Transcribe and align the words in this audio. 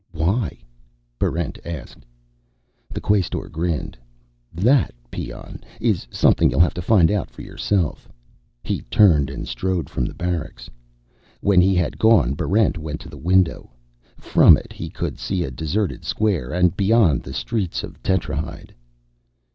"Why?" 0.13 0.57
Barrent 1.19 1.59
asked. 1.63 2.07
The 2.91 2.99
Quaestor 3.01 3.49
grinned. 3.49 3.99
"That, 4.51 4.95
peon, 5.11 5.61
is 5.79 6.07
something 6.09 6.49
you'll 6.49 6.59
have 6.59 6.73
to 6.73 6.81
find 6.81 7.11
out 7.11 7.29
for 7.29 7.43
yourself." 7.43 8.09
He 8.63 8.81
turned 8.89 9.29
and 9.29 9.47
strode 9.47 9.91
from 9.91 10.07
the 10.07 10.15
barracks. 10.15 10.71
When 11.39 11.61
he 11.61 11.75
had 11.75 11.99
gone, 11.99 12.33
Barrent 12.33 12.79
went 12.79 12.99
to 13.01 13.09
the 13.09 13.15
window. 13.15 13.69
From 14.17 14.57
it 14.57 14.73
he 14.73 14.89
could 14.89 15.19
see 15.19 15.43
a 15.43 15.51
deserted 15.51 16.03
square 16.03 16.51
and, 16.51 16.75
beyond, 16.75 17.21
the 17.21 17.31
streets 17.31 17.83
of 17.83 18.01
Tetrahyde. 18.01 18.73